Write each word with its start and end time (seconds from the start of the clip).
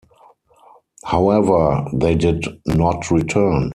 However, 1.05 1.85
they 1.93 2.15
did 2.15 2.45
not 2.65 3.11
return. 3.11 3.69